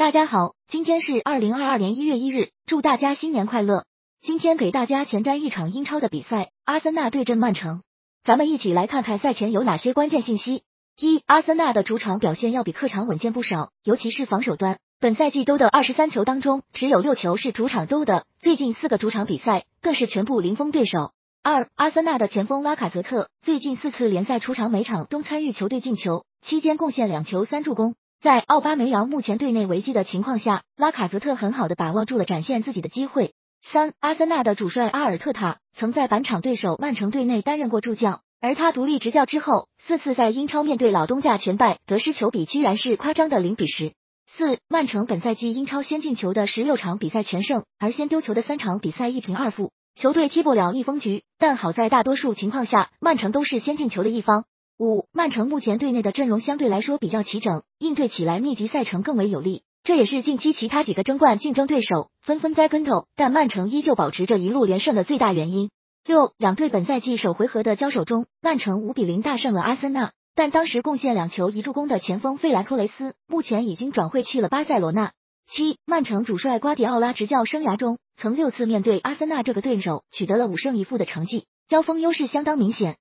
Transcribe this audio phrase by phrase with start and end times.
[0.00, 3.84] 大家好，今天是二零二二年一月一日，祝大家新年快乐。
[4.22, 7.82] 今天给大家前瞻一场英超的比赛，阿森纳对阵曼城。
[8.24, 10.62] 咱们一起来看看赛前有哪些关键信息。
[10.98, 14.78] 一、阿森纳的主场表现要比客场稳健不少，尤其是防守端。
[15.00, 21.12] 本赛季兜的二十三球当中，只有六球是主场兜的，最近四个主场比赛更是全部零封对手。
[21.42, 27.96] 二、阿森纳的前锋拉卡泽特最近四次联赛出场，每场都参与球队进球，期间贡献两球三助攻。
[28.22, 33.32] 在奥巴梅扬目前队内危机的情况下，拉卡泽特很好的把握住了展现自己的机会。
[33.62, 43.94] 三，阿森纳的主帅阿尔特塔曾在本场对手曼城队内担任过助教，而他独立执教之后，四次在英超面对老东家全败，得失球比居然是夸张的零比十。
[44.26, 54.44] 四，曼城本赛季英超先进球的十六场比赛全胜，而先丢球的三场比赛一平二负，球队踢不了逆风局，但好在大多数情况下，曼城都是先进球的一方。
[54.80, 65.68] 五，曼城目前队内的阵容相对来说比较齐整，应对起来密集赛程更为有利，这也是近期其他几个争冠竞争对手纷纷栽跟头，但曼城依旧保持着一路连胜的最大原因。
[66.06, 75.12] 六，两队本赛季首回合的交手中，曼城五比零大胜了阿森纳，但当时贡献两球一助攻的前锋费兰托雷斯目前已经转会去了巴塞罗那。
[75.46, 82.96] 七，曼城主帅瓜迪奥拉执教生涯中，曾六次面对阿森纳这个对手取得了五胜一负的成绩，交锋优势相当明显。